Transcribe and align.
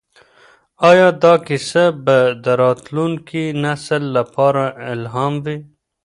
ایا 0.89 1.09
دا 1.23 1.33
کیسه 1.45 1.83
به 2.05 2.17
د 2.43 2.45
راتلونکي 2.63 3.43
نسل 3.63 4.03
لپاره 4.17 4.63
الهام 4.93 5.33
وي؟ 5.45 5.57